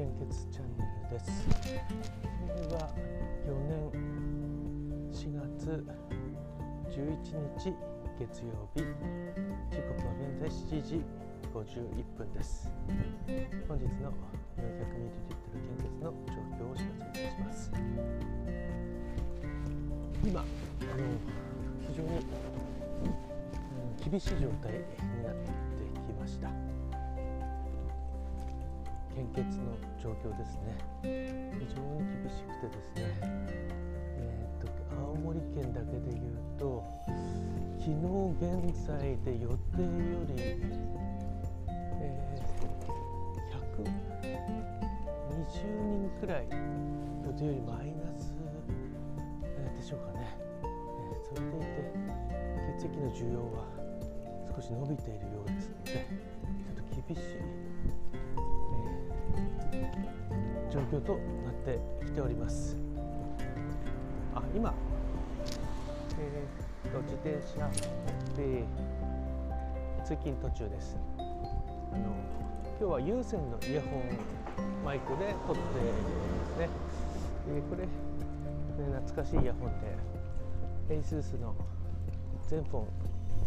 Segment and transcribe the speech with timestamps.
[0.00, 1.28] 献血チャンネルです。
[2.48, 2.80] 令和
[3.44, 3.76] 4年
[5.12, 5.84] 4月
[6.88, 6.96] 11
[7.58, 7.76] 日
[8.18, 8.80] 月曜日。
[9.70, 11.04] 時刻は現在7時
[11.52, 12.72] 51分です。
[13.68, 14.10] 本日の
[14.56, 14.72] 400ml
[15.52, 17.70] 献血の状況をお知らせいたします。
[20.24, 20.48] 今あの
[21.86, 22.08] 非常に、
[24.00, 24.78] うん、厳しい状態に
[25.22, 25.52] なって
[26.06, 26.48] きました。
[29.14, 29.69] 献血の
[30.02, 30.78] 状況ですね。
[31.02, 31.08] 非
[31.68, 33.04] 常に厳しくてですね。
[34.16, 36.82] えー、っと青森県だけで言うと
[37.78, 37.96] 昨日
[38.40, 39.88] 現在で予定よ
[40.26, 42.80] り、えー、
[43.76, 43.88] 120
[45.88, 48.34] 人くらい予定よりマイナス、
[49.80, 51.76] でしょうかね、えー、それでいて
[52.80, 53.64] 血液の需要は
[54.54, 57.60] 少し伸びているようですのでちょっと厳しい
[60.70, 62.76] 状況となってきております。
[64.34, 64.72] あ今、
[66.18, 67.68] えー、と自転車
[68.36, 68.64] で
[70.04, 70.96] 通勤途中です。
[71.18, 71.22] あ
[71.96, 72.14] の
[72.80, 74.50] 今日は有線のイヤホン
[74.84, 75.68] マイクで撮ってま
[76.56, 76.68] すね、
[77.48, 77.88] えー、これ、ね、
[79.02, 81.54] 懐かしいイヤホンで ASUS の
[82.48, 82.84] 全フォン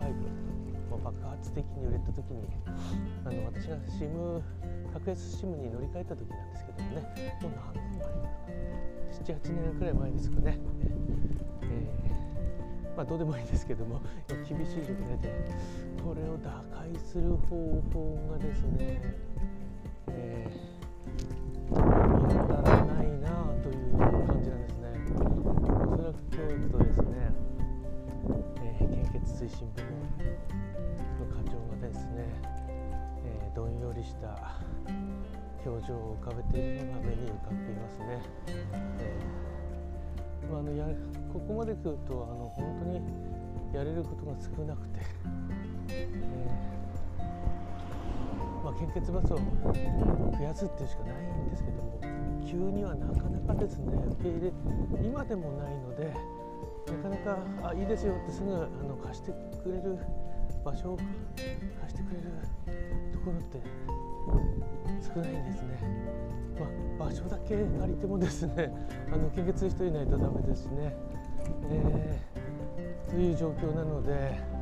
[0.00, 2.48] 5ま爆発的に売れた時に
[3.24, 4.42] あの私が SIM
[4.92, 8.18] 格安 SIM に乗り換えた時なんですけどもねもう何年前か
[9.24, 10.58] 78年くらい前ですかね、
[11.62, 14.00] えー、まあどうでもいいんですけども
[14.48, 15.32] 厳しい状態で
[16.02, 19.02] これを打開する方法がですね、
[20.08, 20.67] えー、
[40.58, 40.86] あ、のや
[41.32, 43.02] ここまで来るとあの本当に
[43.74, 45.00] やれることが少なくて、
[45.90, 51.14] えー、まあ、献血バスを増やすっていうしかない
[51.46, 52.00] んですけども
[52.46, 54.52] 急にはなかなかですね受け入れ
[55.04, 56.14] 今でもないので
[56.86, 59.32] なかなかあいいですよってすぐあの貸して
[59.62, 59.98] くれる
[60.64, 60.98] 場所を
[61.80, 62.32] 貸してくれる
[63.12, 63.60] ところって
[65.02, 65.78] 少ないんですね。
[66.98, 68.72] まあ、場所だけ借りてもですね
[69.12, 70.94] あの献血人いないとダメですしね、
[71.70, 74.58] えー、という状況なので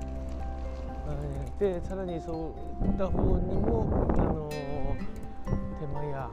[1.58, 4.50] でさらにそういった方にもあの
[5.80, 6.28] 手間や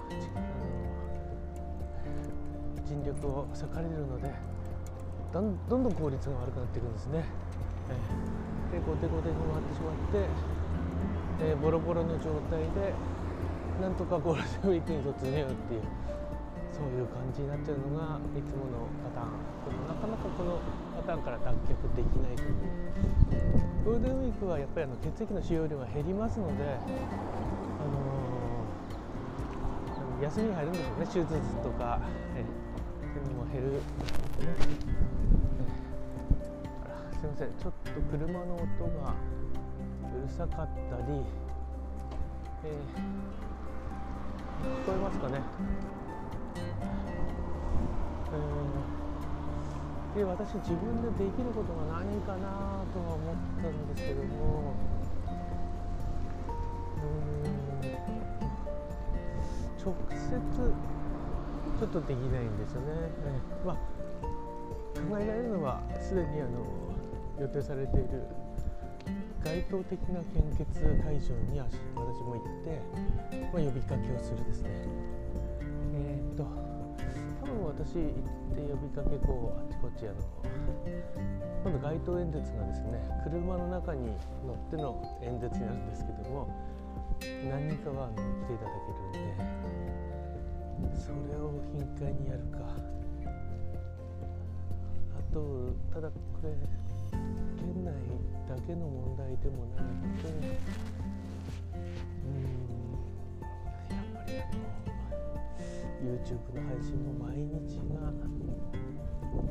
[2.86, 4.30] 尽力を割かれるので
[5.32, 7.24] どんどん効率が悪くなっていくんですね。
[7.90, 10.26] えー、で後手後手に回ってしまって
[11.42, 12.94] えー、ボロボロの状態で
[13.82, 15.82] なんとかゴールデンウィークに突入っていう
[16.72, 19.38] そういう感じになっちゃうのがいつものパターン。
[19.70, 20.58] でもなかなかこの
[20.98, 22.54] パターンから脱却できないという。
[23.86, 31.06] ゴールデンウィークはやっぱりあの血液の使用量が減りますので、あのー、休みに入るんですよね。
[31.06, 31.30] 手術
[31.62, 32.00] とか、
[32.36, 32.46] え
[33.14, 33.82] そういうのも減る、
[37.24, 37.48] すいません。
[37.58, 38.68] ちょっと車の音
[39.00, 39.16] が
[40.14, 41.24] うるさかったり、
[42.66, 42.76] えー、
[44.84, 45.40] 聞こえますかね、
[50.16, 54.74] えー、で私自分でできることが何かなとは思ったんですけども。
[57.00, 57.48] うん。
[59.82, 60.28] 直接
[61.80, 62.88] ちょっとできないんですよね、
[63.24, 63.76] えー、まあ
[64.94, 66.93] 考えられるのはすでにあの
[67.40, 68.24] 予定されている
[69.44, 70.66] 街頭的な献血
[71.04, 71.76] 会場に私
[72.24, 72.80] も行って、
[73.52, 74.70] まあ、呼びかけをするですね。
[75.96, 76.44] えー、っと
[77.44, 80.16] 多分私行って呼びかけこうあちこちあの
[81.64, 84.08] 今度街頭演説がですね車の中に
[84.48, 86.48] 乗っての演説になるんですけども
[87.50, 88.72] 何人かはあの来ていただ
[89.14, 92.60] けるんでそれを頻回にやるか。
[95.16, 96.50] あとただこれ
[97.84, 97.92] 県内
[98.48, 100.30] だけの問題でもないので
[102.24, 102.48] うん
[103.92, 104.64] やっぱりあの
[106.00, 108.08] YouTube の配信も毎日が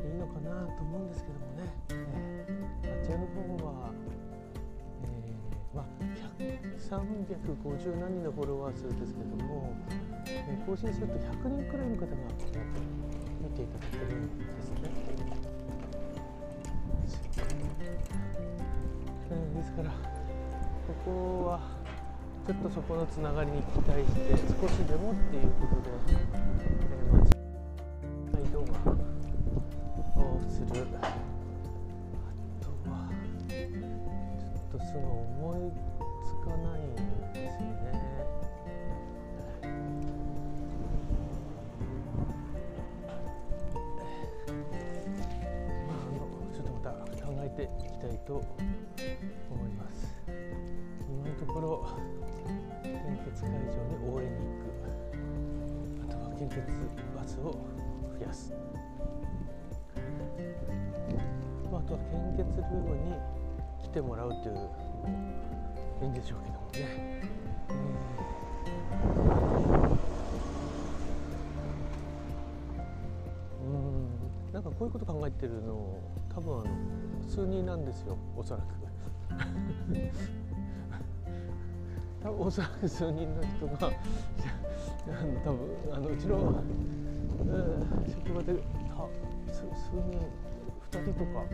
[0.00, 3.36] いいのかなと思うんですけどもね、えー、あちらの方
[3.66, 3.92] は、
[5.04, 5.86] えー、まあ
[6.78, 9.76] 350何人のフォロワー数ですけども、
[10.26, 12.16] えー、更新すると100人くらいの方が
[13.42, 15.11] 見ていただけるんですね。
[19.72, 19.90] ですから
[20.86, 21.60] ここは
[22.46, 25.76] ちょっとそこのつながりに期待して少しでもっていうこと
[26.12, 26.18] で、
[26.58, 27.22] えー、まあ、
[28.32, 28.66] 街道が
[30.20, 31.02] をするあ
[32.60, 33.08] とは
[33.48, 35.72] ちょっとすぐ思い
[36.26, 36.94] つかないん
[37.32, 37.92] ですよね。
[46.52, 46.90] ちょっとまた
[47.24, 49.61] 考えていきたいと思います。
[51.52, 51.84] 今のところ
[52.82, 52.94] 献
[53.34, 54.72] 血会場に応援に行く。
[56.08, 56.56] あとは献血
[57.14, 57.42] バスを
[58.18, 58.54] 増やす、
[61.70, 63.16] あ、あとは献血ルームに
[63.82, 64.70] 来てもらうという
[66.00, 74.52] いいんでしょうけどもね、えー、うん。
[74.54, 75.98] なんかこういうこと考えてるの
[76.34, 76.70] 多分あの
[77.28, 78.72] 数人なんですよおそらく。
[82.22, 85.58] 多分おそらく数人の人があの多分
[85.92, 86.62] あのうちの、
[87.40, 90.20] えー、職場でた数人
[90.90, 91.44] 2人とか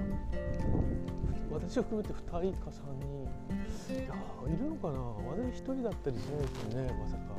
[1.51, 4.15] 私を含めて2人か3人いや
[4.47, 7.39] いるのかな私1人だったりしないですよねまさか。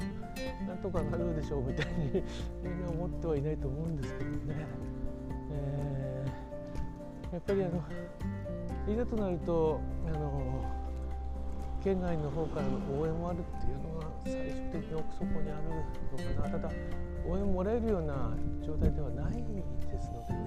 [0.67, 2.23] なんとかなるでしょうみたいに
[2.63, 4.65] みんな思ってはいないと思うんですけどね、
[5.51, 10.78] えー、やっぱりあのいざとなるとあの
[11.83, 15.63] 県外の方からの応援もあるっていうのが最終的に奥底にある
[16.35, 16.71] のかなただ
[17.25, 18.31] 応援もらえるような
[18.65, 20.39] 状態ではないですのでね、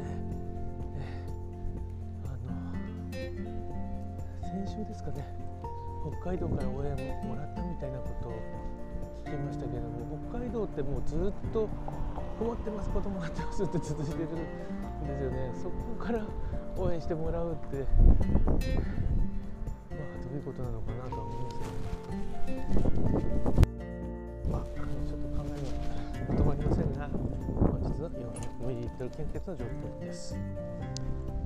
[0.95, 1.33] え
[2.25, 2.63] あの
[4.65, 5.27] 先週ですかね
[6.21, 6.97] 北海道から応援
[7.27, 8.33] もらったみたいなことを
[9.25, 11.69] 聞きましたけれども北海道ってもうずっと
[12.39, 14.35] 困ってます困ってますって続いてるん
[15.07, 15.73] ですよねそこ
[16.05, 16.25] から
[16.77, 17.87] 応援してもらうって
[20.33, 21.59] どういうことなのかなとは思います。
[22.47, 24.65] けど、まあ、
[25.07, 30.35] ちょっと考えがまとまりませんが本日の 400ml 献血の状況です、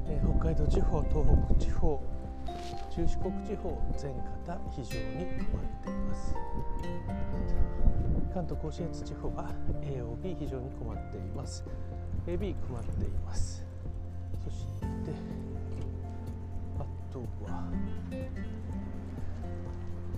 [0.07, 2.01] えー、北海道地方東北地方
[2.95, 6.35] 中四国地方全方非常に困っています
[8.33, 9.51] 関東甲信越地方は
[9.83, 11.65] AOB 非常に困っています。
[12.27, 13.65] AB 困っています
[14.45, 14.67] そし
[15.05, 15.36] て
[17.17, 17.73] あとは。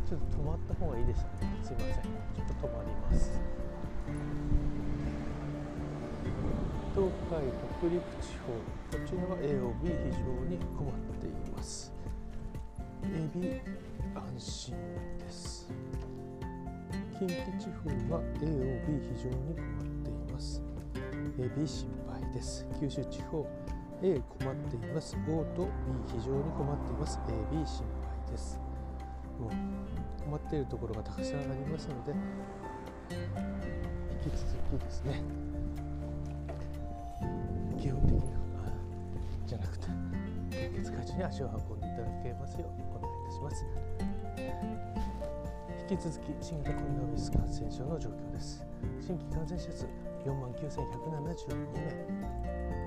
[0.08, 1.28] ちょっと止まった方がいいですね。
[1.62, 1.92] すいません。
[1.94, 3.40] ちょっと止まります。
[6.94, 7.46] 東海
[7.78, 8.50] 北陸地方
[8.90, 11.92] こちらは AOB 非常に困っています。
[13.04, 13.60] AB
[14.16, 14.74] 安心
[15.18, 15.70] です。
[17.18, 20.62] 近畿地方は AOB 非常に困っています。
[21.38, 22.66] AB 心配です。
[22.80, 23.46] 九州地方
[24.00, 25.16] A 困っています。
[25.28, 25.68] O と B
[26.06, 27.18] 非常に困っています。
[27.26, 27.84] AB 心
[28.26, 28.60] 配です。
[29.40, 29.50] もう
[30.24, 32.12] 困っているところがたくさんありますので
[34.24, 35.22] 引き続きですね。
[37.80, 38.20] 基本的な
[39.46, 39.86] じゃなくて
[40.50, 43.66] 献血会場に足を運んでいただけますようお願いいたします。
[45.90, 48.64] 引き続き新型コロナウイルス感染症の状況です。
[49.00, 49.86] 新規感染者数
[50.24, 52.77] 4万9172名。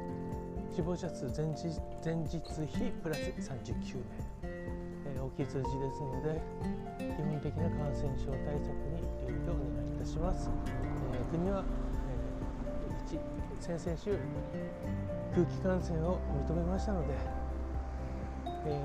[0.74, 1.68] 死亡者数前日
[2.02, 3.98] 前日比プラス39
[5.04, 6.42] 名大きい数字ですので
[6.98, 10.50] 基本的な感染症対策に留意をお願いいたします、
[11.14, 11.66] えー、国は、
[13.12, 14.18] えー、先々週
[15.36, 17.14] 空気感染を認めましたので、
[18.66, 18.82] え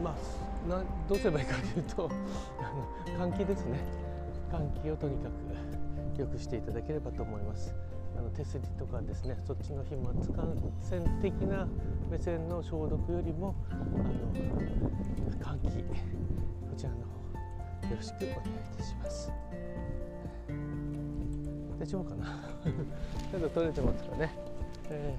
[0.00, 2.10] ー、まあなどうすればいいかというと
[3.18, 3.78] 換気ですね。
[4.50, 7.74] 換気をとにかく良くしていただければと思います。
[8.16, 11.68] あの手すりとかですねそっちの飛沫感染的な
[12.10, 13.84] 目線の消毒よりもあの
[15.40, 15.94] 換気こ
[16.76, 18.32] ちらの方よろしくお願いい
[18.78, 19.30] たします。
[21.78, 22.42] 大丈夫かな？
[23.30, 24.34] ちょっと取れてますかね、
[24.88, 25.14] え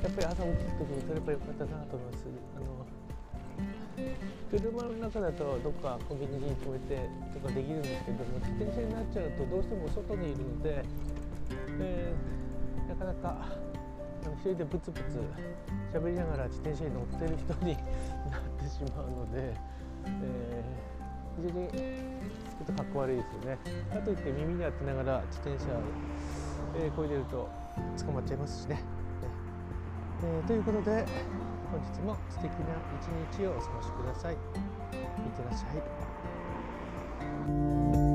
[0.00, 2.26] ー、やっぱり朝起きた時に取ればよかったなと思います。
[2.56, 2.86] あの
[4.50, 10.84] 車の中だとどっかコンビニに止めてとかできるんですけども自転車になっちゃうとどうしても外にいるので
[11.80, 12.14] え、
[12.88, 13.46] なかなか
[14.24, 15.20] あの一人でブツブツ
[15.92, 17.74] 喋りながら自転車に乗ってる人に
[18.30, 19.54] なってしまうので、
[20.06, 23.58] えー、非常にちょっとかっこ悪いですよね。
[23.92, 25.80] かといって耳に当てながら自転車を、
[26.76, 27.48] えー、こいでると
[28.04, 28.82] 捕まっちゃいますしね。
[30.22, 31.06] えー、ということで
[31.70, 33.06] 本日も素敵な一
[33.38, 34.34] 日をお過ごしください。
[34.34, 35.66] いってらっしゃ
[38.06, 38.09] い。